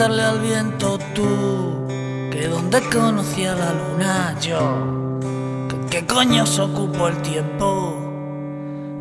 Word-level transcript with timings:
cantarle 0.00 0.22
al 0.22 0.40
viento 0.40 0.98
tú, 1.14 1.86
que 2.32 2.48
donde 2.48 2.80
conocí 2.88 3.44
a 3.44 3.54
la 3.54 3.70
luna 3.74 4.34
yo, 4.40 5.20
que, 5.90 6.06
coño 6.06 6.46
se 6.46 6.62
ocupó 6.62 7.08
el 7.08 7.20
tiempo 7.20 7.98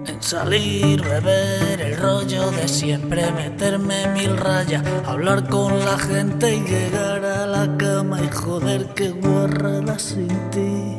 en 0.05 0.21
salir, 0.21 1.01
beber 1.01 1.79
el 1.79 1.97
rollo 1.97 2.51
de 2.51 2.67
siempre, 2.67 3.31
meterme 3.31 4.07
mil 4.07 4.35
rayas, 4.35 4.83
hablar 5.05 5.47
con 5.47 5.79
la 5.79 5.97
gente 5.97 6.53
y 6.53 6.59
llegar 6.65 7.23
a 7.23 7.47
la 7.47 7.77
cama 7.77 8.19
y 8.21 8.27
joder 8.35 8.93
que 8.93 9.11
guarrada 9.11 9.97
sin 9.97 10.27
ti. 10.51 10.98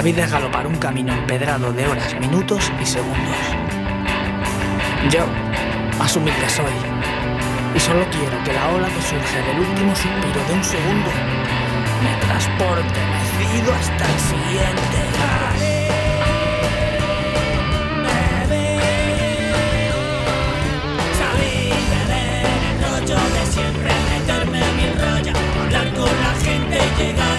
La 0.00 0.04
vida 0.04 0.24
es 0.24 0.32
galopar 0.32 0.66
un 0.66 0.76
camino 0.76 1.12
empedrado 1.12 1.74
de 1.74 1.86
horas, 1.86 2.18
minutos 2.18 2.72
y 2.80 2.86
segundos. 2.86 3.36
Yo, 5.10 5.26
más 5.98 6.16
humilde 6.16 6.48
soy, 6.48 6.72
y 7.76 7.80
solo 7.80 8.06
quiero 8.10 8.42
que 8.42 8.50
la 8.50 8.68
ola 8.70 8.88
que 8.88 9.02
surge 9.02 9.42
del 9.42 9.58
último 9.60 9.94
suspiro 9.94 10.42
de 10.48 10.54
un 10.54 10.64
segundo 10.64 11.10
me 12.02 12.26
transporte 12.26 12.98
hasta 13.78 14.06
el 14.06 14.20
siguiente. 14.20 15.00
de 23.06 23.46
siempre 23.52 23.90
meterme 24.12 24.60
en 24.60 25.00
hablar 25.60 25.92
con 25.92 26.08
la 26.08 26.34
gente 26.42 26.78
llegar. 26.96 27.29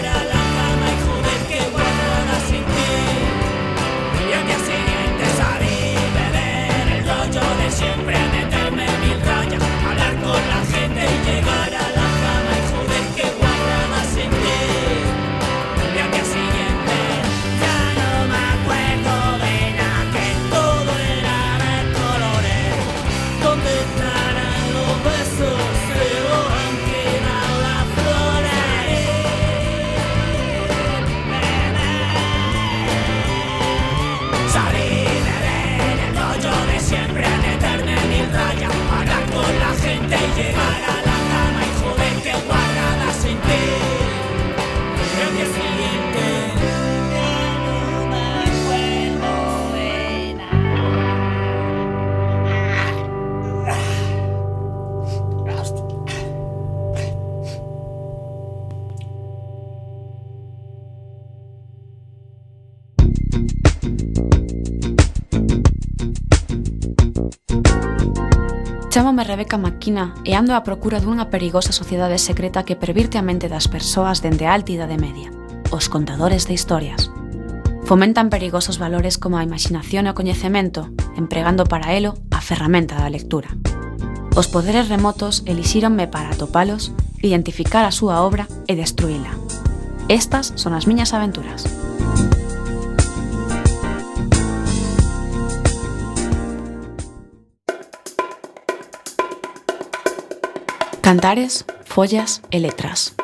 Chámame 68.91 69.23
Rebeca 69.23 69.57
Maquina 69.57 70.13
e 70.27 70.35
ando 70.35 70.51
á 70.51 70.67
procura 70.67 70.99
dunha 70.99 71.31
perigosa 71.31 71.71
sociedade 71.71 72.19
secreta 72.19 72.67
que 72.67 72.75
pervirte 72.75 73.15
a 73.15 73.23
mente 73.23 73.47
das 73.47 73.71
persoas 73.71 74.19
dende 74.19 74.43
a 74.43 74.51
alta 74.51 74.75
idade 74.75 74.99
media, 74.99 75.31
os 75.71 75.87
contadores 75.87 76.43
de 76.43 76.51
historias. 76.51 77.07
Fomentan 77.87 78.27
perigosos 78.27 78.83
valores 78.83 79.15
como 79.15 79.39
a 79.39 79.47
imaginación 79.47 80.05
e 80.07 80.11
o 80.11 80.17
coñecemento, 80.19 80.91
empregando 81.15 81.63
para 81.63 81.95
elo 81.95 82.19
a 82.35 82.43
ferramenta 82.43 82.99
da 82.99 83.07
lectura. 83.07 83.55
Os 84.35 84.51
poderes 84.51 84.91
remotos 84.91 85.47
elixíronme 85.47 86.11
para 86.11 86.35
atopalos, 86.35 86.91
identificar 87.23 87.87
a 87.87 87.95
súa 87.95 88.19
obra 88.27 88.43
e 88.67 88.75
destruíla. 88.75 89.31
Estas 90.11 90.51
son 90.59 90.75
as 90.75 90.83
miñas 90.83 91.15
aventuras. 91.15 91.63
Cantares, 101.11 101.65
follas 101.83 102.39
e 102.55 102.63
letras. 102.63 103.19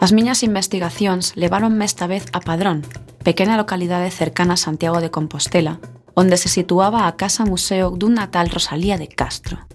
As 0.00 0.16
miñas 0.16 0.40
investigacións 0.40 1.36
leváronme 1.36 1.84
esta 1.84 2.08
vez 2.08 2.24
a 2.32 2.40
Padrón, 2.40 2.88
pequena 3.20 3.60
localidade 3.60 4.08
cercana 4.08 4.56
a 4.56 4.56
Santiago 4.56 5.04
de 5.04 5.12
Compostela, 5.12 5.76
onde 6.16 6.40
se 6.40 6.48
situaba 6.48 7.04
a 7.04 7.20
Casa 7.20 7.44
Museo 7.44 7.92
dun 7.92 8.16
tal 8.32 8.48
Rosalía 8.48 8.96
de 8.96 9.12
Castro. 9.12 9.68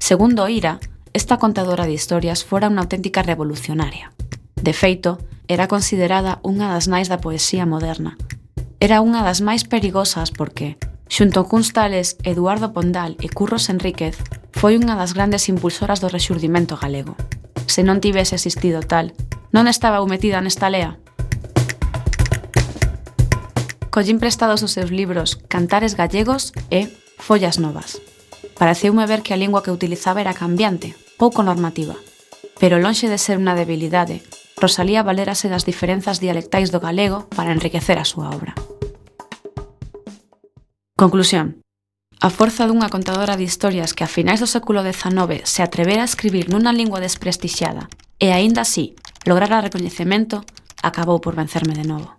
Segundo 0.00 0.48
Ira, 0.48 0.80
esta 1.12 1.36
contadora 1.36 1.84
de 1.84 1.92
historias 1.92 2.40
fora 2.40 2.72
unha 2.72 2.88
auténtica 2.88 3.20
revolucionaria. 3.20 4.16
De 4.56 4.72
feito, 4.72 5.20
era 5.44 5.68
considerada 5.68 6.40
unha 6.40 6.72
das 6.72 6.88
nais 6.88 7.12
da 7.12 7.20
poesía 7.20 7.68
moderna. 7.68 8.16
Era 8.80 9.04
unha 9.04 9.20
das 9.20 9.44
máis 9.44 9.68
perigosas 9.68 10.32
porque, 10.32 10.80
Xunto 11.14 11.38
a 11.38 11.46
cuns 11.46 11.70
tales 11.70 12.18
Eduardo 12.26 12.74
Pondal 12.74 13.14
e 13.22 13.30
Curros 13.30 13.70
Enríquez, 13.70 14.18
foi 14.50 14.74
unha 14.74 14.98
das 14.98 15.14
grandes 15.14 15.46
impulsoras 15.46 16.02
do 16.02 16.10
rexurdimento 16.10 16.74
galego. 16.74 17.14
Se 17.70 17.86
non 17.86 18.02
tivese 18.02 18.34
existido 18.34 18.82
tal, 18.82 19.14
non 19.54 19.70
estaba 19.70 20.02
eu 20.02 20.10
metida 20.10 20.42
nesta 20.42 20.66
lea. 20.66 20.98
Collín 23.94 24.18
prestados 24.18 24.66
os 24.66 24.74
seus 24.74 24.90
libros 24.90 25.38
Cantares 25.46 25.94
gallegos 25.94 26.50
e 26.74 26.90
Follas 27.22 27.62
novas. 27.62 28.02
Pareceume 28.58 29.06
ver 29.06 29.22
que 29.22 29.30
a 29.30 29.38
lingua 29.38 29.62
que 29.62 29.70
utilizaba 29.70 30.18
era 30.18 30.34
cambiante, 30.34 30.98
pouco 31.14 31.46
normativa. 31.46 31.94
Pero 32.58 32.82
lonxe 32.82 33.06
de 33.06 33.22
ser 33.22 33.38
unha 33.38 33.54
debilidade, 33.54 34.18
Rosalía 34.58 35.06
valérase 35.06 35.46
das 35.46 35.62
diferenzas 35.62 36.18
dialectais 36.18 36.74
do 36.74 36.82
galego 36.82 37.30
para 37.38 37.54
enriquecer 37.54 38.02
a 38.02 38.08
súa 38.08 38.34
obra. 38.34 38.58
Conclusión. 40.96 41.58
A 42.22 42.30
forza 42.30 42.70
dunha 42.70 42.86
contadora 42.86 43.34
de 43.34 43.42
historias 43.42 43.90
que 43.98 44.06
a 44.06 44.12
finais 44.16 44.38
do 44.38 44.46
século 44.46 44.86
XIX 44.86 45.42
se 45.42 45.60
atrevera 45.66 46.06
a 46.06 46.10
escribir 46.10 46.46
nunha 46.46 46.70
lingua 46.70 47.02
desprestixiada 47.02 47.90
e 48.22 48.30
aínda 48.30 48.62
así 48.62 48.94
lograra 49.26 49.58
recoñecemento, 49.58 50.46
acabou 50.86 51.18
por 51.18 51.34
vencerme 51.34 51.74
de 51.74 51.82
novo. 51.82 52.14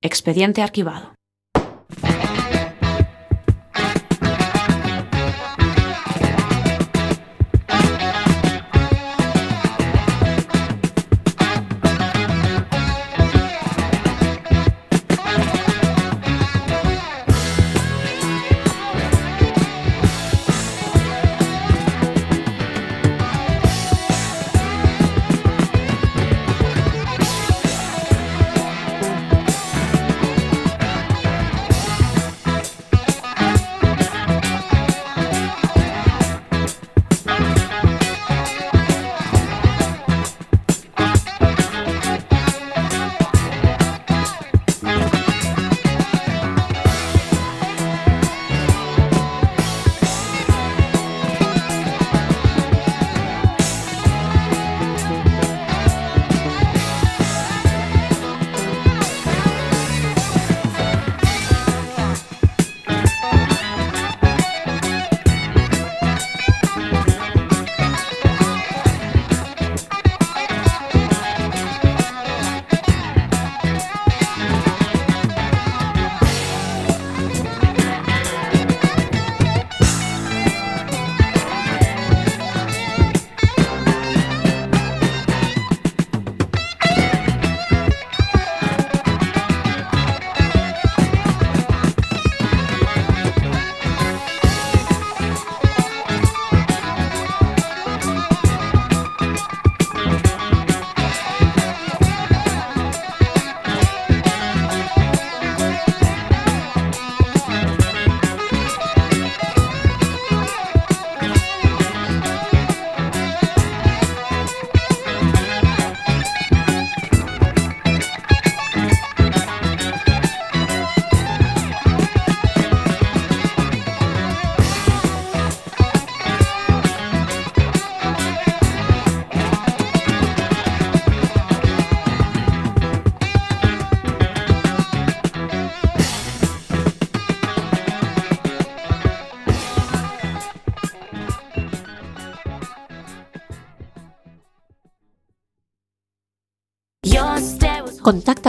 Expediente 0.00 0.64
arquivado. 0.64 1.17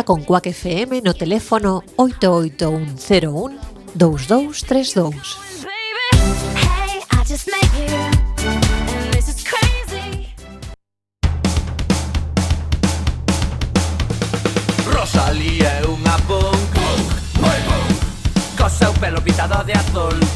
con 0.09 0.23
Quack 0.23 0.47
FM 0.47 1.03
no 1.03 1.13
teléfono 1.13 1.83
88101 1.97 3.59
2232. 3.93 5.37
Rosalía 14.89 15.77
é 15.77 15.85
unha 15.85 16.17
punk, 16.25 16.57
punk, 16.73 17.07
moi 17.37 17.59
punk. 17.69 17.93
Co 18.57 18.65
seu 18.65 18.89
pelo 18.97 19.21
pintado 19.21 19.61
de 19.61 19.77
azul. 19.77 20.28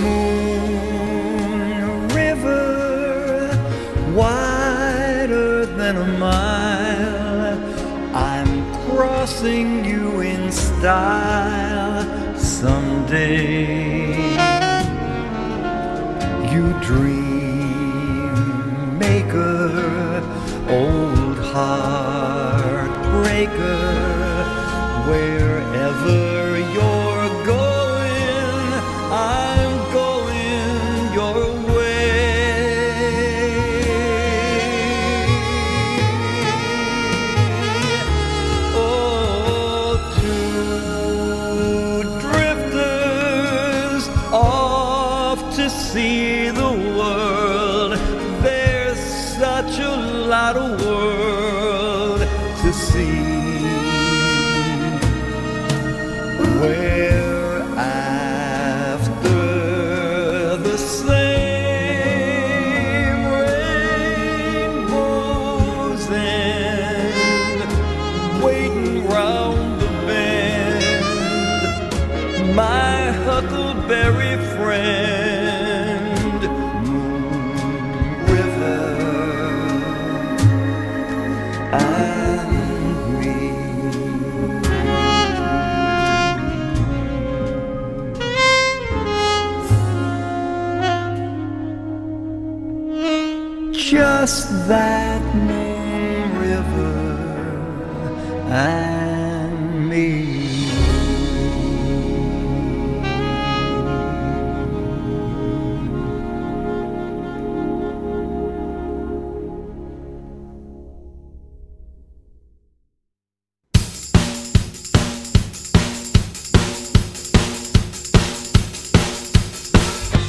Moon 0.00 1.70
river, 2.08 3.50
wider 4.14 5.66
than 5.66 5.96
a 5.96 6.06
mile. 6.18 7.58
I'm 8.14 8.52
crossing 8.90 9.84
you 9.84 10.20
in 10.20 10.52
style 10.52 12.04
someday. 12.38 14.14
You 16.52 16.72
dream. 16.80 17.17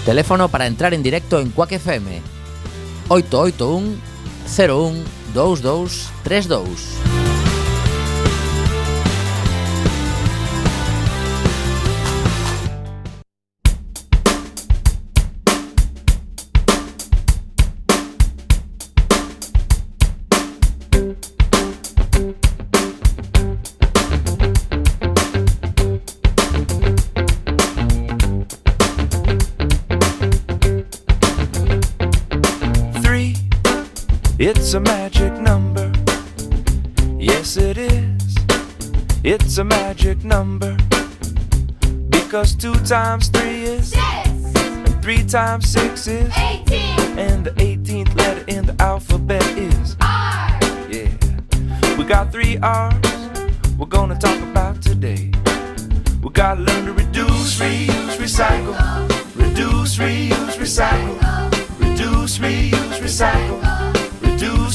Teléfono 0.09 0.49
para 0.49 0.65
entrar 0.65 0.95
en 0.95 1.03
directo 1.03 1.39
en 1.39 1.51
Quack 1.51 1.73
FM 1.73 2.19
881 3.09 3.97
01 4.57 5.03
2232 5.35 7.08
it's 34.69 34.75
a 34.75 34.79
magic 34.81 35.33
number. 35.33 35.91
Yes, 37.17 37.57
it 37.57 37.75
is. 37.75 38.35
It's 39.23 39.57
a 39.57 39.63
magic 39.63 40.23
number. 40.23 40.77
Because 42.11 42.53
two 42.53 42.75
times 42.85 43.29
three 43.29 43.63
is 43.63 43.89
six, 43.89 44.29
and 44.57 45.01
three 45.01 45.23
times 45.23 45.67
six 45.67 46.05
is 46.05 46.31
eighteen, 46.37 46.99
and 47.17 47.45
the 47.45 47.51
18th 47.53 48.15
letter 48.15 48.43
in 48.47 48.67
the 48.67 48.75
alphabet 48.79 49.43
is 49.57 49.97
R. 50.01 50.59
Yeah, 50.87 51.97
we 51.97 52.03
got 52.03 52.31
three 52.31 52.59
R's 52.59 52.93
we're 53.75 53.87
gonna 53.87 54.19
talk 54.19 54.39
about 54.43 54.83
today. 54.83 55.31
We 56.21 56.29
gotta 56.29 56.61
learn 56.61 56.85
to 56.85 56.93
reduce, 56.93 57.59
reuse, 57.59 58.17
recycle. 58.17 58.77
Reduce, 59.35 59.97
reuse, 59.97 60.57
recycle. 60.61 61.17
Reduce, 61.79 62.37
reuse, 62.37 62.99
recycle. 62.99 63.78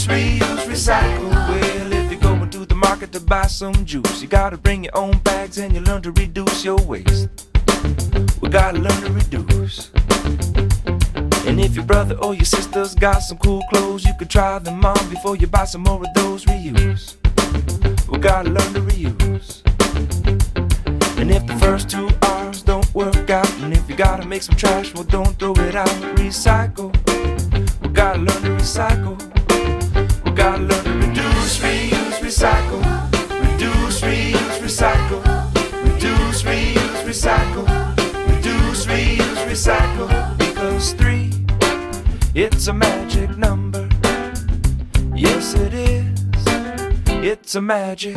Reuse, 0.07 0.67
recycle. 0.67 1.31
Well, 1.31 1.93
if 1.93 2.11
you're 2.13 2.21
going 2.21 2.51
to 2.51 2.67
the 2.67 2.75
market 2.75 3.11
to 3.13 3.21
buy 3.21 3.47
some 3.47 3.87
juice, 3.87 4.21
you 4.21 4.29
gotta 4.29 4.59
bring 4.59 4.85
your 4.85 4.97
own 4.97 5.19
bags 5.19 5.57
and 5.57 5.75
you 5.75 5.81
learn 5.81 6.03
to 6.03 6.13
reduce 6.13 6.65
your 6.65 6.77
waste. 6.77 7.29
We 8.43 8.51
gotta 8.51 8.79
learn 8.79 9.01
to 9.03 9.13
reduce. 9.13 9.91
And 11.47 11.59
if 11.59 11.75
your 11.75 11.85
brother 11.85 12.17
or 12.17 12.35
your 12.35 12.45
sister's 12.45 12.95
got 12.95 13.21
some 13.21 13.39
cool 13.39 13.63
clothes, 13.71 14.05
you 14.05 14.13
could 14.19 14.29
try 14.29 14.59
them 14.59 14.85
on 14.85 15.09
before 15.09 15.37
you 15.37 15.47
buy 15.47 15.65
some 15.65 15.83
more 15.83 16.03
of 16.05 16.13
those 16.15 16.45
reuse. 16.45 17.17
We 18.09 18.19
gotta 18.19 18.51
learn 18.51 18.75
to 18.75 18.81
reuse. 18.81 19.63
And 21.19 21.31
if 21.31 21.47
the 21.47 21.57
first 21.57 21.89
two 21.89 22.11
R's 22.23 22.63
don't 22.63 22.95
work 22.95 23.31
out, 23.31 23.51
and 23.63 23.73
if 23.73 23.89
you 23.89 23.97
gotta 23.97 24.27
make 24.27 24.43
some 24.43 24.57
trash, 24.57 24.93
well, 24.95 25.05
don't 25.05 25.39
throw 25.39 25.53
it 25.53 25.75
out. 25.75 25.89
Recycle. 26.17 26.94
It's 47.55 47.59
a 47.59 47.63
magic 47.63 48.17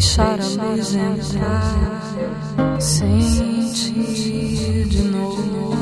Deixar 0.00 0.40
a 0.40 0.46
luz 0.46 0.94
entrar, 0.94 2.80
sentir 2.80 4.86
de 4.88 5.02
novo 5.02 5.74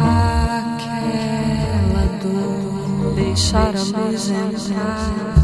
aquela 0.00 2.06
dor. 2.20 3.14
Deixar 3.14 3.76
a 3.76 3.82
luz 3.84 4.30
entrar. 4.30 5.43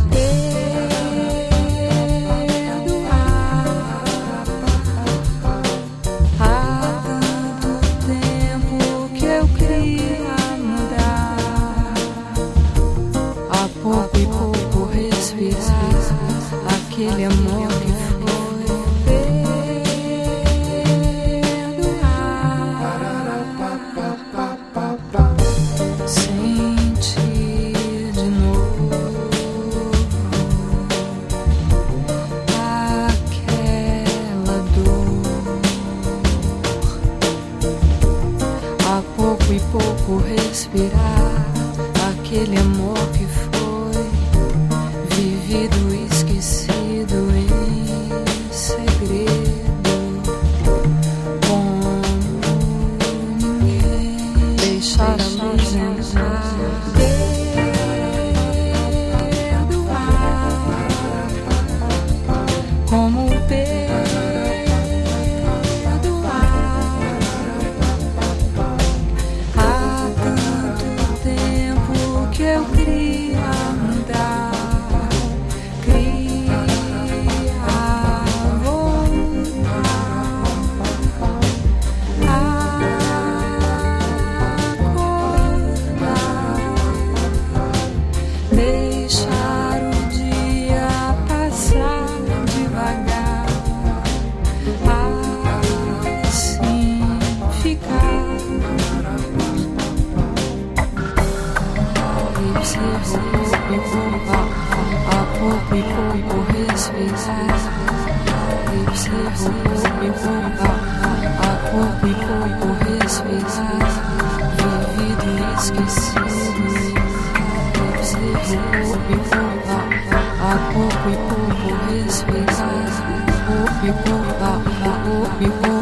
you. 125.41 125.80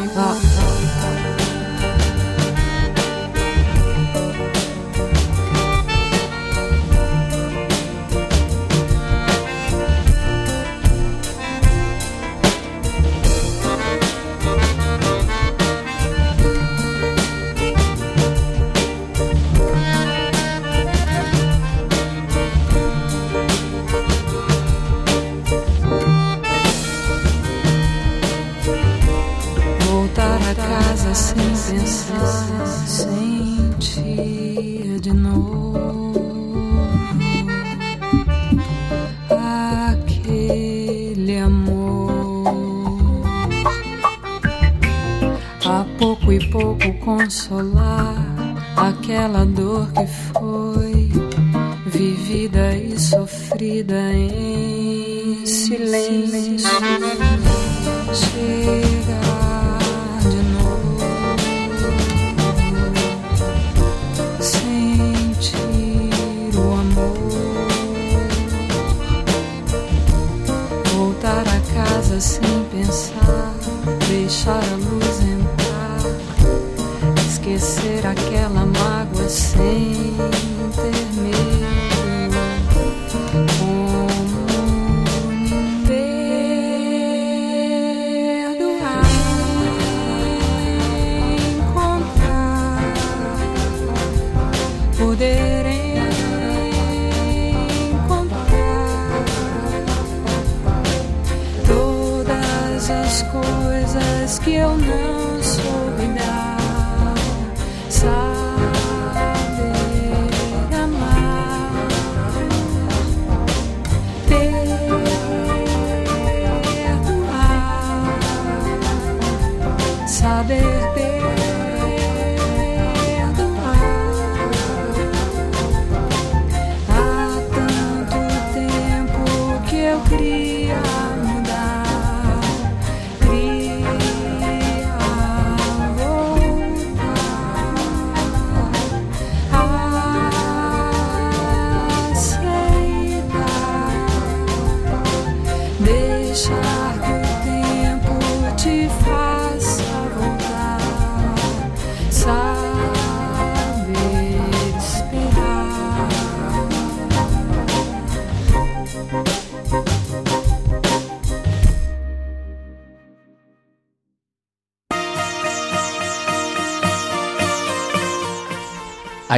sem 72.20 72.64
pensar, 72.72 73.54
deixar 74.08 74.62
a 74.62 74.76
luz 74.76 75.20
entrar, 75.20 76.00
esquecer 77.28 78.06
aquela 78.06 78.66
mágoa 78.66 79.28
sem 79.28 80.07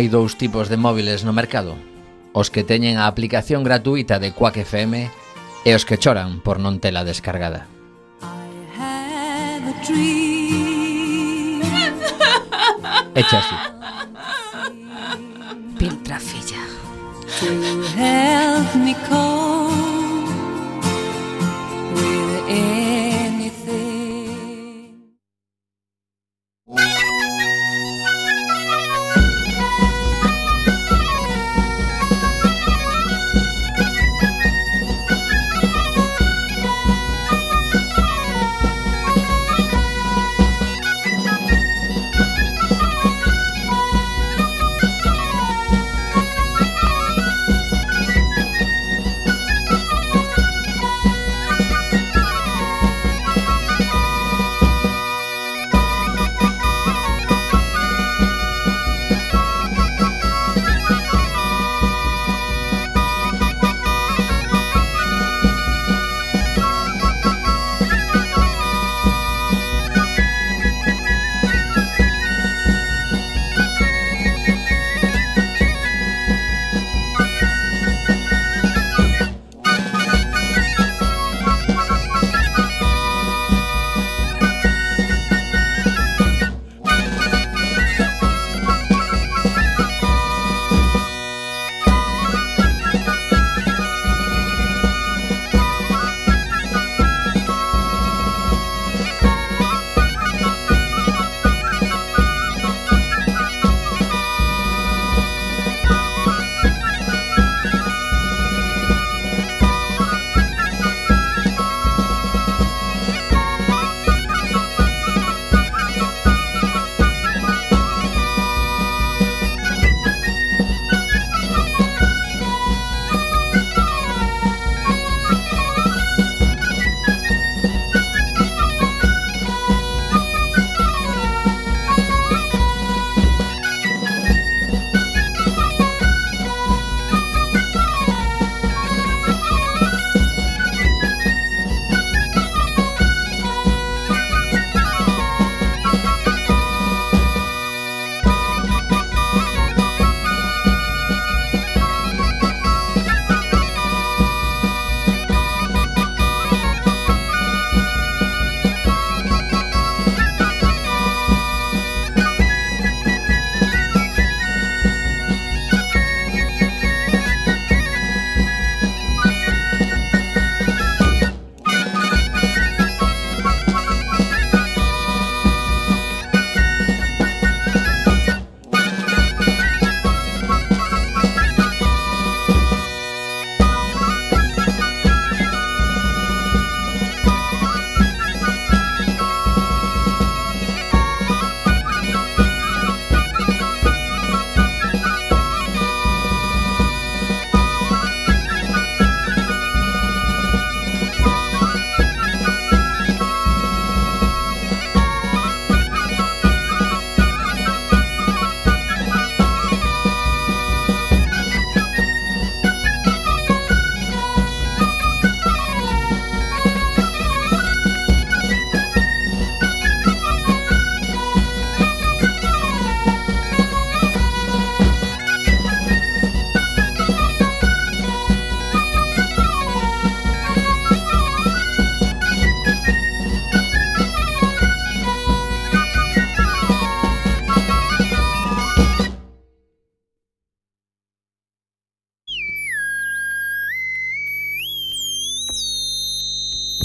Hai 0.00 0.08
dous 0.08 0.40
tipos 0.40 0.72
de 0.72 0.80
móviles 0.80 1.28
no 1.28 1.36
mercado. 1.36 1.76
Os 2.32 2.48
que 2.48 2.64
teñen 2.64 2.96
a 2.96 3.04
aplicación 3.04 3.60
gratuita 3.60 4.16
de 4.16 4.32
Quack 4.32 4.64
FM 4.64 5.12
E 5.68 5.76
os 5.76 5.84
que 5.84 6.00
choran 6.00 6.40
por 6.40 6.56
non 6.56 6.80
tela 6.80 7.04
descargada. 7.04 7.68
Echa 13.12 13.44
así. 13.44 13.56
Piltra 15.76 16.16
filla 16.16 16.64
To 17.44 17.84
help 17.92 18.72
me 18.80 18.96
call 19.04 19.69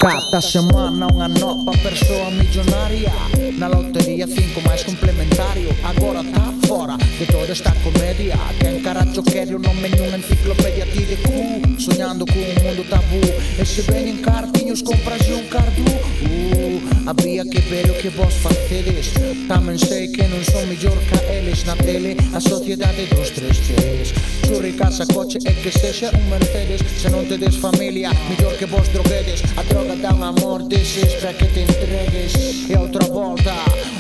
Cada 0.06 0.38
semana 0.38 1.10
unha 1.10 1.26
nova 1.26 1.74
persoa 1.82 2.30
millonaria 2.30 3.10
Na 3.58 3.66
lotería 3.66 4.30
cinco 4.30 4.62
máis 4.62 4.86
complementario. 4.86 5.74
Agora 5.82 6.22
tá 6.22 6.54
fora 6.70 6.94
de 7.18 7.26
toda 7.26 7.50
esta 7.50 7.74
comedia 7.82 8.38
Quen 8.62 8.86
caracho 8.86 9.26
quere 9.26 9.56
o 9.56 9.58
nome 9.58 9.90
nunha 9.98 10.22
enciclopedia 10.22 10.86
ti 10.94 11.10
de 11.10 11.18
cu 11.26 11.75
sonhando 11.86 12.26
com 12.26 12.40
um 12.40 12.64
mundo 12.64 12.90
tabu. 12.90 13.22
Estive 13.62 14.10
em 14.10 14.18
cartinhos, 14.18 14.82
compras 14.82 15.20
de 15.20 15.34
um 15.34 15.46
cardu. 15.48 15.92
Uh, 16.26 16.82
havia 17.06 17.46
que 17.46 17.60
ver 17.60 17.90
o 17.92 17.94
que 17.94 18.10
vos 18.10 18.34
fazeres. 18.36 19.12
Também 19.48 19.78
sei 19.78 20.08
que 20.08 20.24
não 20.24 20.44
sou 20.44 20.66
melhor 20.66 20.98
que 20.98 21.32
eles 21.32 21.64
na 21.64 21.76
tele. 21.76 22.18
A 22.34 22.40
sociedade 22.40 23.06
dos 23.08 23.30
três 23.30 23.60
três. 23.60 24.14
Churri, 24.48 24.74
casa, 24.74 25.06
coche, 25.06 25.38
é 25.46 25.52
que 25.52 25.72
seja 25.72 26.12
um 26.18 26.30
Mercedes. 26.30 26.82
Se 27.00 27.10
não 27.10 27.24
te 27.26 27.38
des 27.38 27.56
família, 27.56 28.10
melhor 28.30 28.58
que 28.58 28.66
vos 28.66 28.88
droguedes. 28.90 29.44
A 29.56 29.64
droga 29.64 29.96
dá 29.96 30.14
um 30.14 30.24
amor, 30.24 30.62
se 30.64 31.06
para 31.18 31.34
que 31.34 31.46
te 31.46 31.60
entregues. 31.62 32.70
E 32.70 32.76
outra 32.76 33.06
volta, 33.06 33.54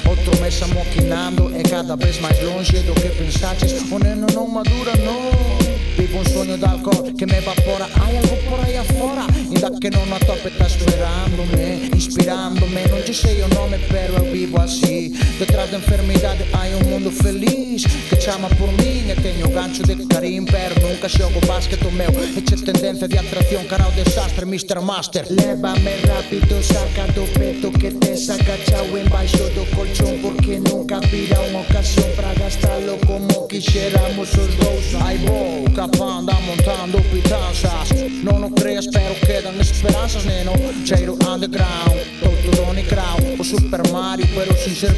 outro 0.09 0.41
mês 0.41 0.61
amoquinando. 0.63 1.55
É 1.55 1.61
cada 1.61 1.95
vez 1.95 2.19
mais 2.19 2.41
longe 2.41 2.79
do 2.79 2.93
que 2.95 3.09
pensaste. 3.09 3.75
O 3.91 3.99
neno 3.99 4.25
não 4.33 4.47
madura, 4.47 4.93
não. 5.03 5.64
Vivo 5.97 6.19
un 6.19 6.25
sueño 6.25 6.57
de 6.57 6.65
alcohol 6.65 7.13
que 7.17 7.25
me 7.25 7.37
evapora. 7.37 7.87
Hay 8.03 8.17
algo 8.17 8.35
por 8.49 8.59
ahí 8.59 8.75
afuera 8.75 9.27
Inda 9.51 9.69
que 9.79 9.89
non 9.89 10.07
a 10.13 10.19
tope 10.19 10.49
está 10.49 10.65
esperándome 10.67 11.89
Inspirándome 11.93 12.85
Non 12.89 13.01
ci 13.05 13.13
sei 13.13 13.41
o 13.41 13.47
nome 13.53 13.79
pero 13.89 14.17
eu 14.19 14.31
vivo 14.31 14.59
así 14.61 15.13
Detrás 15.39 15.71
da 15.71 15.77
de 15.77 15.83
enfermidade 15.83 16.43
hai 16.53 16.73
un 16.73 16.83
mundo 16.89 17.11
feliz 17.11 17.85
Que 18.09 18.17
chama 18.17 18.49
por 18.59 18.69
min 18.81 19.09
e 19.09 19.15
teño 19.15 19.47
gancho 19.49 19.83
de 19.83 19.95
Karim 20.07 20.45
Pero 20.45 20.75
nunca. 20.81 21.07
Xogo 21.09 21.39
basket 21.47 21.81
o 21.85 21.91
meu 21.91 22.11
Eche 22.35 22.57
tendencia 22.57 23.07
de 23.07 23.17
atracción 23.17 23.65
cara 23.65 23.85
ao 23.85 23.91
desastre 23.91 24.45
Mr. 24.45 24.81
Master. 24.81 25.25
Lévame 25.29 25.95
rápido, 26.03 26.61
saca 26.61 27.05
do 27.13 27.25
peto 27.37 27.71
que 27.71 27.91
te 27.91 28.17
saca 28.17 28.57
chao 28.65 28.97
embaixo 28.97 29.43
do 29.55 29.65
colchón 29.75 30.19
Porque 30.21 30.59
nunca 30.59 30.99
vira 31.11 31.39
unha 31.49 31.61
ocasión 31.61 32.09
para 32.15 32.33
gastalo 32.35 32.97
como 33.05 33.47
quixéramos 33.47 34.29
os 34.33 34.51
dous 34.57 34.85
Ai 35.01 35.17
boca 35.19 35.84
vou, 35.85 35.97
capanda 35.97 36.33
montando 36.41 37.01
pitanzas 37.11 37.89
Non 38.23 38.43
o 38.43 38.49
creas 38.49 38.87
pero 38.87 39.13
quedan 39.25 39.59
esperanzas 39.59 40.25
neno 40.25 40.53
Cheiro 40.85 41.13
underground, 41.21 41.97
todo 42.19 42.73
Crown 42.87 43.39
O 43.39 43.43
Super 43.43 43.81
Mario 43.91 44.27
pero 44.35 44.55
sin 44.57 44.75
ser 44.75 44.93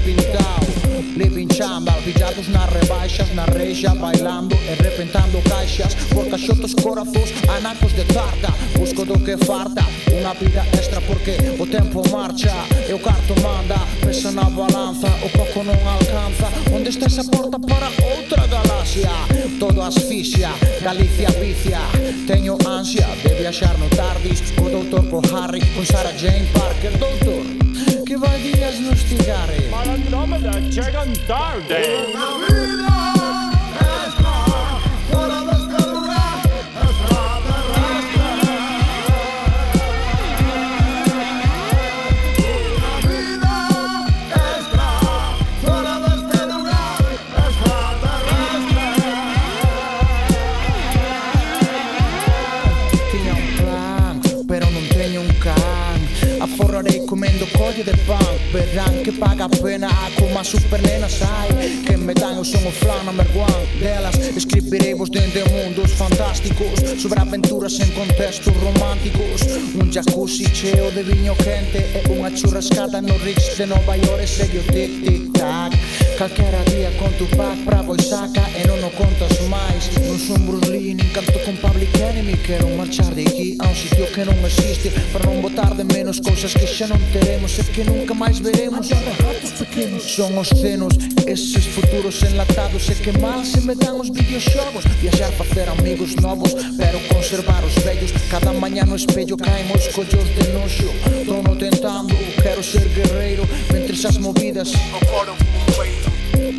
pillados 2.08 2.48
nas 2.48 2.70
rebaixas, 2.72 3.28
na 3.36 3.44
reixa 3.46 3.94
Bailando 3.94 4.56
e 4.56 4.82
repentando 4.82 5.42
caixas. 5.50 5.94
Por 6.14 6.30
caixotos 6.30 6.74
corazos, 6.74 7.34
anacos 7.58 7.92
de 7.92 8.06
tarta 8.06 8.48
Busco 8.78 9.04
do 9.04 9.20
que 9.20 9.36
farta 9.36 9.84
Unha 10.08 10.34
vida 10.40 10.64
extra 10.80 11.02
porque 11.02 11.36
o 11.60 11.68
tempo 11.68 12.02
marcha 12.10 12.56
E 12.88 12.94
o 12.94 13.00
carto 13.00 13.36
manda. 13.44 13.76
Pesa 14.00 14.32
na 14.32 14.50
balanza, 14.50 15.08
o 15.26 15.30
coco 15.36 15.64
non 15.64 15.76
alcanza. 15.76 16.48
Onde 16.72 16.90
está 16.90 17.08
esa 17.08 17.24
porta 17.26 17.60
para 17.60 17.92
outra 18.16 18.48
galaxia? 18.48 19.12
Todo 19.60 19.82
asfixia, 19.82 20.52
Galicia 20.82 21.28
vicia. 21.42 21.82
Teño 22.26 22.58
ansia 22.66 23.08
de 23.24 23.36
viaxar 23.36 23.78
no 23.78 23.90
tardis. 23.90 24.40
Co 24.56 24.70
doutor 24.70 25.04
co 25.12 25.20
Harry, 25.36 25.60
con 25.76 25.86
Sarah 25.86 26.16
Jane 26.16 26.48
Parker. 26.56 26.96
Doutor, 26.98 27.67
Ти 28.18 28.28
вадієш 28.28 28.76
ну 28.80 28.96
штигари. 28.96 29.60
Маландроме 29.72 30.40
да 30.40 30.54
чеган 30.76 31.16
дарде. 31.28 32.00
raccogliete 57.58 57.98
pan 58.06 58.20
Verán 58.54 59.04
que 59.04 59.12
paga 59.12 59.46
appena 59.46 59.90
ακόμα 60.08 60.42
Que 61.86 61.98
me 61.98 62.14
dan 62.14 62.38
o 62.38 62.44
son 62.44 62.66
o 62.68 62.72
flan 62.72 63.06
number 63.06 63.28
one 63.36 63.80
Delas 63.80 64.16
escribiremos 64.36 65.10
dende 65.10 65.44
mundos 65.46 65.92
fantásticos 65.94 67.02
Sobre 67.02 67.20
aventuras 67.20 67.80
en 67.80 67.90
contextos 67.92 68.54
románticos 68.62 69.42
Un 69.80 69.92
jacuzzi 69.92 70.46
cheo 70.54 70.92
de 70.92 71.04
viño 71.04 71.36
quente 71.36 71.80
E 71.96 72.02
unha 72.10 72.32
churrascada 72.32 73.02
no 73.02 73.18
Ritz 73.26 73.58
de 73.58 73.66
Nova 73.66 73.98
York 73.98 74.22
E 74.22 74.28
segue 74.28 74.60
o 74.60 74.64
tic 74.72 74.92
tic 75.04 75.24
tac 75.34 75.74
Calquera 76.18 76.64
día 76.64 76.90
con 76.98 77.14
tu 77.14 77.28
pack 77.38 77.64
bravo 77.64 77.94
e 77.94 78.02
saca 78.02 78.42
e 78.58 78.66
non 78.66 78.82
o 78.82 78.90
contas 78.98 79.38
máis. 79.54 79.86
Non 80.02 80.18
son 80.18 80.50
Bruce 80.50 80.66
Lee, 80.74 80.98
nin 80.98 81.06
canto 81.14 81.38
con 81.46 81.54
Public 81.62 81.94
Enemy. 81.94 82.34
Quero 82.42 82.66
marchar 82.74 83.14
de 83.14 83.22
aquí 83.22 83.54
a 83.62 83.70
un 83.70 83.78
sitio 83.78 84.10
que 84.10 84.26
non 84.26 84.34
existe 84.42 84.90
Para 85.14 85.30
non 85.30 85.46
botar 85.46 85.78
de 85.78 85.86
menos 85.86 86.18
cousas 86.18 86.58
que 86.58 86.66
xa 86.66 86.90
non 86.90 86.98
teremos 87.14 87.62
E 87.62 87.70
que 87.70 87.86
nunca 87.86 88.18
máis 88.18 88.42
veremos. 88.42 88.90
Pequenos. 89.62 90.10
Son 90.10 90.34
os 90.42 90.50
cenos, 90.58 90.98
eses 91.30 91.70
futuros 91.70 92.18
enlatados 92.26 92.90
E 92.90 92.98
que 92.98 93.14
mal 93.22 93.46
se 93.46 93.62
me 93.62 93.78
dan 93.78 94.02
os 94.02 94.10
videoxogos. 94.10 94.90
Viaxar 94.98 95.30
para 95.38 95.46
facer 95.46 95.70
amigos 95.70 96.18
novos 96.18 96.58
Pero 96.82 96.98
conservar 97.14 97.62
os 97.62 97.78
vellos. 97.86 98.10
Cada 98.34 98.50
mañá 98.58 98.90
no 98.90 98.98
espello 98.98 99.38
caen 99.38 99.70
os 99.70 99.86
collos 99.94 100.26
de 100.34 100.50
noxo. 100.50 100.90
Tono 101.30 101.54
tentando, 101.54 102.18
quero 102.42 102.66
ser 102.66 102.90
guerreiro 102.90 103.46
Mentre 103.70 103.94
as 103.94 104.18
movidas 104.18 104.72
No 104.90 105.00
coro, 105.12 105.36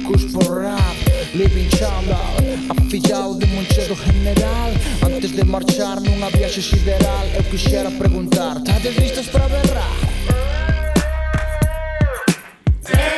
Cuspo 0.06 0.40
rap, 0.52 0.96
living 1.34 1.68
chándal 1.68 2.36
Afillado 2.68 3.38
de 3.38 3.46
Monchedo 3.46 3.94
general 3.94 4.72
Antes 5.02 5.32
de 5.32 5.44
marchar 5.44 6.00
nunha 6.00 6.30
viaxe 6.30 6.62
sideral 6.62 7.26
Eu 7.36 7.44
quixera 7.44 7.90
preguntar, 7.90 8.60
tades 8.62 8.96
listos 8.96 9.26
para 9.28 9.48
berrar? 9.48 10.08
Yeah. 12.88 13.17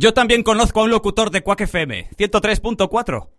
Yo 0.00 0.14
también 0.14 0.44
conozco 0.44 0.78
a 0.78 0.84
un 0.84 0.90
locutor 0.90 1.32
de 1.32 1.42
Quack 1.42 1.62
FM, 1.62 2.10
103.4. 2.16 3.37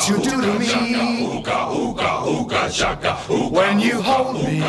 what 0.00 0.08
you 0.08 0.16
do 0.22 0.40
to 0.40 0.58
me. 0.58 0.66
When 3.50 3.80
you 3.80 4.00
hold 4.00 4.36
me 4.36 4.62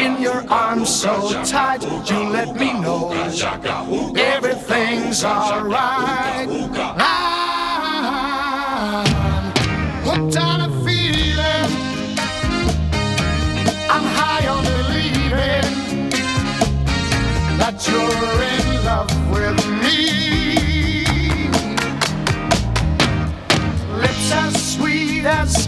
in 0.00 0.22
your 0.22 0.48
arms 0.50 0.88
so 0.88 1.42
tight, 1.44 1.82
you 1.82 2.18
let 2.30 2.56
me 2.56 2.72
know 2.80 3.10
everything's 4.16 5.24
alright. 5.24 6.48
I'm 6.98 7.92
hooked 10.02 10.36
on 10.36 10.60
a 10.62 10.68
feeling. 10.84 11.70
I'm 13.90 14.04
high 14.16 14.46
on 14.48 14.64
believing 14.64 16.10
that 17.58 17.86
you're 17.86 18.42
in 18.56 18.61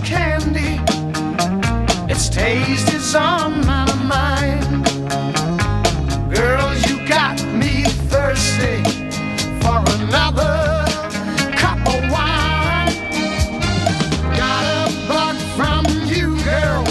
candy, 0.05 0.79
its 2.13 2.29
taste 2.29 2.93
is 2.93 3.15
on 3.15 3.65
my 3.65 3.87
mind. 4.05 4.85
Girl, 6.35 6.75
you 6.87 7.07
got 7.09 7.43
me 7.47 7.85
thirsty 8.11 8.83
for 9.63 9.81
another 9.97 10.85
cup 11.57 11.79
of 11.89 12.01
wine. 12.13 12.93
Got 14.37 14.65
a 14.77 15.09
bug 15.09 15.37
from 15.57 15.87
you, 16.07 16.37
girl, 16.45 16.85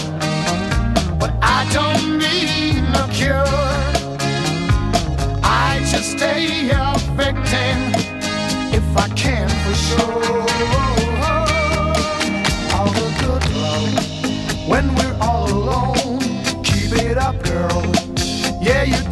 but 1.20 1.32
I 1.44 1.70
don't 1.72 2.18
need 2.18 2.82
no 2.94 3.08
cure. 3.12 3.46
I 5.44 5.86
just 5.92 6.18
stay 6.18 6.72
a 6.72 6.98
victim 7.16 7.78
if 8.74 8.98
I 8.98 9.08
can 9.10 9.48
for 9.64 9.76
sure. 9.76 10.43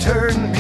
Turn. 0.01 0.50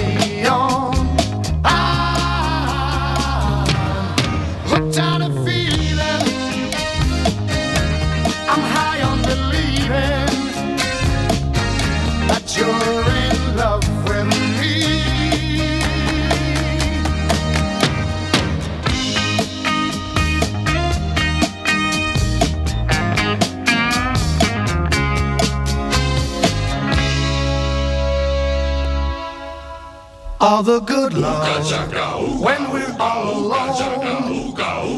The 30.71 30.79
good 30.79 31.13
love 31.15 32.39
when 32.39 32.71
we're 32.71 32.95
all 32.97 33.33
alone. 33.33 34.53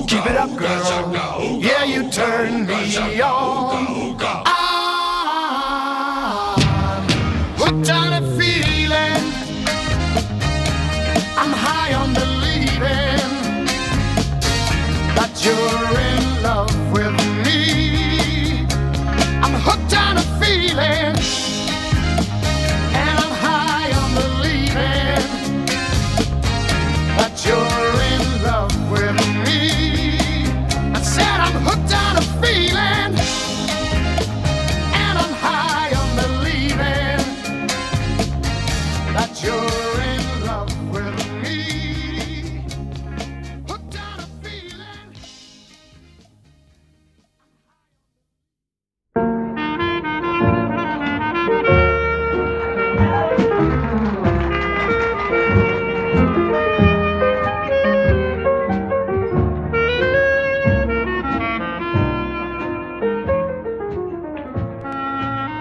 Keep 0.06 0.26
it 0.28 0.38
up, 0.38 0.56
girl. 0.56 1.60
Yeah, 1.60 1.84
you 1.84 2.12
turn 2.12 2.68
me 2.68 3.22
on. 3.22 3.53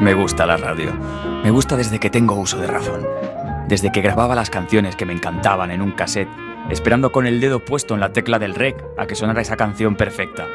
Me 0.03 0.15
gusta 0.15 0.47
la 0.47 0.57
radio. 0.57 0.93
Me 1.45 1.53
gusta 1.53 1.77
desde 1.77 2.01
que 2.01 2.11
tengo 2.11 2.35
uso 2.35 2.59
de 2.59 2.67
razón. 2.67 3.07
Desde 3.69 3.93
que 3.93 4.01
grababa 4.01 4.35
las 4.35 4.51
canciones 4.51 4.97
que 4.97 5.07
me 5.07 5.13
encantaban 5.13 5.71
en 5.71 5.81
un 5.81 5.93
cassette, 5.93 6.29
esperando 6.71 7.13
con 7.13 7.25
el 7.25 7.41
dedo 7.41 7.65
puesto 7.65 7.95
en 7.95 8.01
la 8.01 8.13
tecla 8.13 8.41
del 8.41 8.57
rec 8.57 8.85
a 8.99 9.07
que 9.07 9.15
sonara 9.15 9.43
esa 9.43 9.57
canción 9.57 9.95
perfecta. 9.95 10.49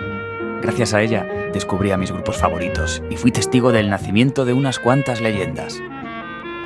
Gracias 0.62 0.94
a 0.94 1.02
ella 1.02 1.26
descubrí 1.54 1.92
a 1.92 1.98
mis 1.98 2.12
grupos 2.12 2.38
favoritos 2.38 3.02
y 3.10 3.16
fui 3.16 3.32
testigo 3.32 3.72
del 3.72 3.90
nacimiento 3.90 4.44
de 4.44 4.52
unas 4.52 4.80
cuantas 4.80 5.22
leyendas. 5.22 5.82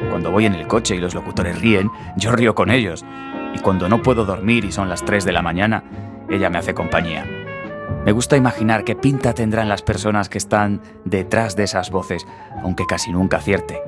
Cuando 0.10 0.32
voy 0.32 0.48
en 0.48 0.56
el 0.56 0.66
coche 0.66 0.96
y 0.96 1.00
los 1.00 1.14
locutores 1.14 1.62
ríen, 1.62 1.92
yo 2.18 2.32
río 2.32 2.56
con 2.56 2.72
ellos. 2.72 3.06
Y 3.54 3.60
cuando 3.60 3.90
no 3.90 4.02
puedo 4.02 4.26
dormir 4.26 4.66
y 4.66 4.72
son 4.72 4.90
las 4.90 5.06
3 5.06 5.24
de 5.24 5.32
la 5.34 5.44
mañana, 5.44 5.84
ella 6.32 6.50
me 6.50 6.58
hace 6.58 6.74
compañía. 6.74 7.41
Me 8.06 8.12
gusta 8.12 8.36
imaginar 8.36 8.84
qué 8.84 8.95
pinta 8.95 9.34
tendrán 9.34 9.70
las 9.70 9.84
personas 9.84 10.28
que 10.28 10.39
están 10.39 10.82
detrás 11.06 11.56
de 11.56 11.64
esas 11.64 11.91
voces, 11.91 12.26
aunque 12.64 12.86
casi 12.88 13.12
nunca 13.12 13.38
acierte. 13.38 13.80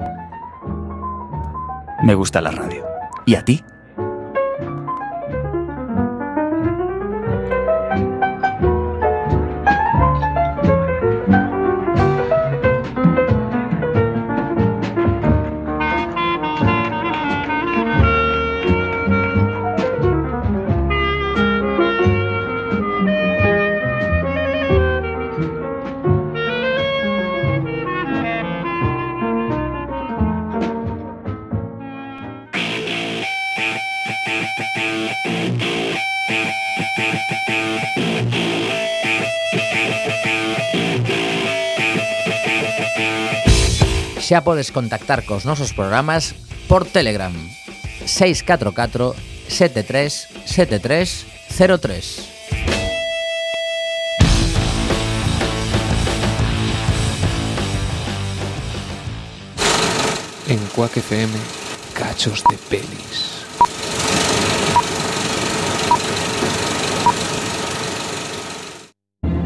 Me 2.03 2.13
gusta 2.13 2.41
la 2.41 2.51
radio. 2.51 2.85
¿Y 3.25 3.35
a 3.35 3.43
ti? 3.43 3.63
Xa 44.33 44.41
podes 44.41 44.73
contactar 44.73 45.29
cos 45.29 45.45
nosos 45.45 45.77
programas 45.77 46.33
por 46.65 46.89
Telegram 46.89 47.29
644 48.01 49.13
73 49.45 50.49
73 50.49 51.53
03. 51.53 51.77
En 60.47 60.57
Quack 60.73 60.97
FM, 60.97 61.33
cachos 61.93 62.43
de 62.49 62.57
pelis. 62.73 63.45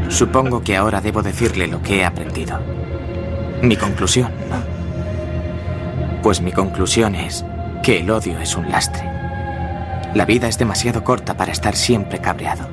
Supongo 0.08 0.64
que 0.64 0.76
ahora 0.76 1.02
debo 1.02 1.22
decirle 1.22 1.66
lo 1.66 1.82
que 1.82 1.98
he 1.98 2.04
aprendido. 2.06 2.58
Mi 3.60 3.76
conclusión, 3.76 4.32
¿no? 4.48 4.77
Pues 6.28 6.42
mi 6.42 6.52
conclusión 6.52 7.14
es 7.14 7.42
que 7.82 8.00
el 8.00 8.10
odio 8.10 8.38
es 8.38 8.54
un 8.54 8.68
lastre. 8.68 9.02
La 10.12 10.26
vida 10.26 10.46
es 10.46 10.58
demasiado 10.58 11.02
corta 11.02 11.38
para 11.38 11.52
estar 11.52 11.74
siempre 11.74 12.18
cabreado. 12.18 12.68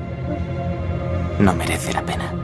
No 1.38 1.54
merece 1.54 1.94
la 1.94 2.02
pena. 2.02 2.34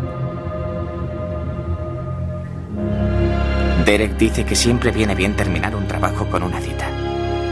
Derek 3.85 4.17
dice 4.17 4.47
que 4.47 4.57
siempre 4.57 4.91
viene 4.91 5.15
bien 5.15 5.37
terminar 5.37 5.77
un 5.77 5.87
trabajo 5.87 6.31
con 6.31 6.45
una 6.45 6.63
cita. 6.63 6.89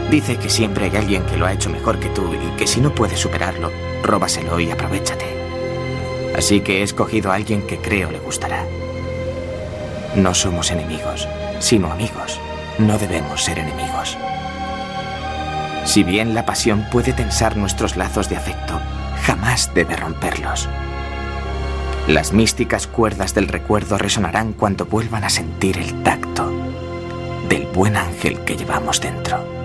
Dice 0.09 0.37
que 0.37 0.49
siempre 0.49 0.85
hay 0.85 0.97
alguien 0.97 1.23
que 1.27 1.37
lo 1.37 1.45
ha 1.45 1.53
hecho 1.53 1.69
mejor 1.69 1.99
que 1.99 2.09
tú 2.09 2.33
y 2.33 2.57
que 2.57 2.65
si 2.65 2.81
no 2.81 2.95
puedes 2.95 3.19
superarlo, 3.19 3.69
róbaselo 4.01 4.59
y 4.59 4.71
aprovechate. 4.71 5.27
Así 6.35 6.61
que 6.61 6.79
he 6.79 6.81
escogido 6.81 7.31
a 7.31 7.35
alguien 7.35 7.67
que 7.67 7.77
creo 7.77 8.09
le 8.09 8.17
gustará. 8.17 8.65
No 10.15 10.33
somos 10.33 10.71
enemigos, 10.71 11.27
sino 11.59 11.91
amigos. 11.91 12.41
No 12.77 12.97
debemos 12.97 13.43
ser 13.43 13.59
enemigos. 13.59 14.17
Si 15.85 16.03
bien 16.03 16.33
la 16.33 16.45
pasión 16.45 16.85
puede 16.91 17.13
tensar 17.13 17.57
nuestros 17.57 17.97
lazos 17.97 18.29
de 18.29 18.37
afecto, 18.37 18.79
jamás 19.23 19.71
debe 19.73 19.95
romperlos. 19.95 20.69
Las 22.07 22.33
místicas 22.33 22.87
cuerdas 22.87 23.33
del 23.33 23.47
recuerdo 23.47 23.97
resonarán 23.97 24.53
cuando 24.53 24.85
vuelvan 24.85 25.23
a 25.23 25.29
sentir 25.29 25.77
el 25.77 26.01
tacto 26.03 26.51
del 27.47 27.67
buen 27.67 27.95
ángel 27.95 28.39
que 28.41 28.55
llevamos 28.55 29.01
dentro. 29.01 29.60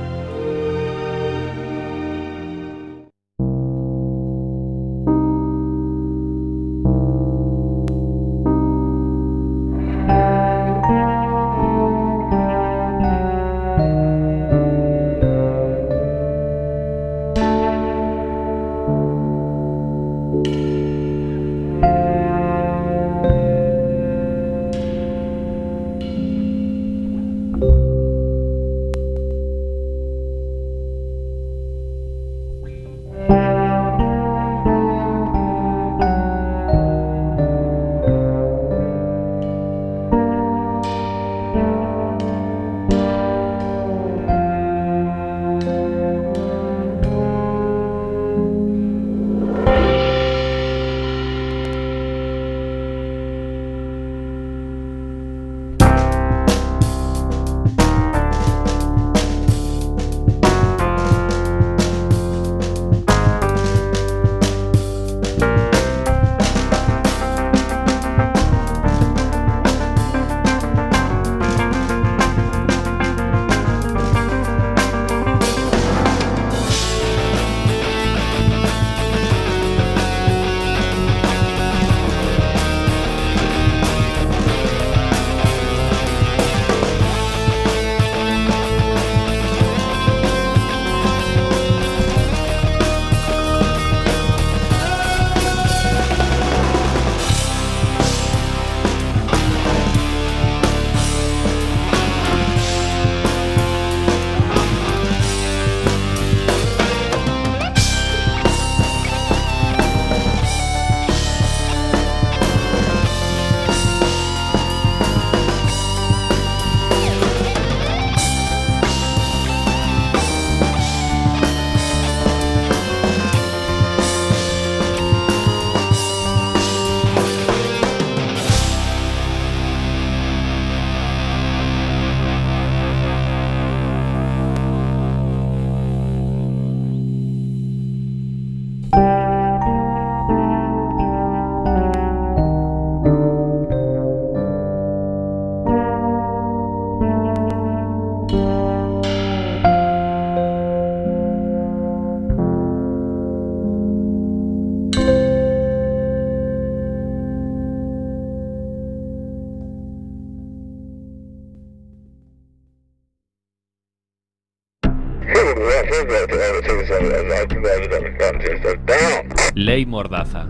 Ley 169.54 169.86
Mordaza. 169.86 170.46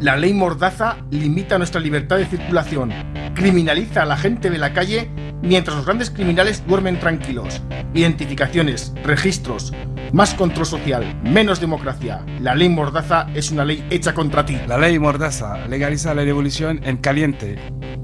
La 0.00 0.16
ley 0.16 0.32
Mordaza 0.32 0.98
limita 1.10 1.58
nuestra 1.58 1.80
libertad 1.80 2.18
de 2.18 2.26
circulación, 2.26 2.92
criminaliza 3.34 4.02
a 4.02 4.06
la 4.06 4.16
gente 4.16 4.50
de 4.50 4.58
la 4.58 4.72
calle 4.72 5.10
mientras 5.42 5.76
los 5.76 5.84
grandes 5.84 6.10
criminales 6.10 6.64
duermen 6.66 7.00
tranquilos. 7.00 7.60
Identificaciones, 7.92 8.92
registros, 9.02 9.72
más 10.12 10.34
control 10.34 10.66
social, 10.66 11.20
menos 11.22 11.60
democracia. 11.60 12.24
La 12.40 12.54
ley 12.54 12.68
Mordaza 12.68 13.26
es 13.34 13.50
una 13.50 13.64
ley 13.64 13.84
hecha 13.90 14.14
contra 14.14 14.44
ti. 14.44 14.58
La 14.66 14.78
ley 14.78 14.98
Mordaza 14.98 15.66
legaliza 15.68 16.14
la 16.14 16.24
revolución 16.24 16.80
en 16.84 16.96
caliente. 16.96 17.58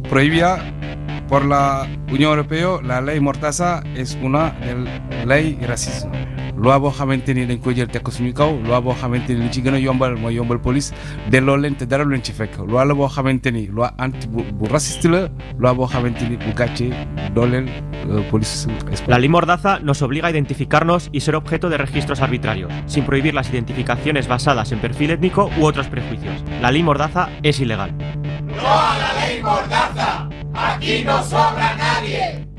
Prohibida 0.08 0.62
por 1.28 1.44
la 1.44 1.88
Unión 2.08 2.30
Europea, 2.30 2.80
la 2.82 3.00
ley 3.00 3.20
Mordaza 3.20 3.82
es 3.94 4.18
una 4.22 4.54
ley 5.26 5.58
racismo 5.66 6.12
la. 19.00 19.14
La 19.14 19.18
ley 19.18 19.28
Mordaza 19.28 19.80
nos 19.80 20.02
obliga 20.02 20.28
a 20.28 20.30
identificarnos 20.30 21.08
y 21.12 21.20
ser 21.20 21.36
objeto 21.36 21.68
de 21.68 21.78
registros 21.78 22.20
arbitrarios, 22.20 22.72
sin 22.86 23.04
prohibir 23.04 23.34
las 23.34 23.50
identificaciones 23.50 24.28
basadas 24.28 24.72
en 24.72 24.80
perfil 24.80 25.10
étnico 25.10 25.50
u 25.58 25.64
otros 25.64 25.88
prejuicios. 25.88 26.44
La 26.60 26.70
ley 26.70 26.82
Mordaza 26.82 27.30
es 27.42 27.58
ilegal. 27.60 27.96
¡No 28.46 28.62
a 28.62 28.98
la 28.98 29.26
ley 29.26 29.42
Mordaza! 29.42 30.28
¡Aquí 30.54 31.02
no 31.04 31.22
sobra 31.22 31.74
nadie! 31.76 32.53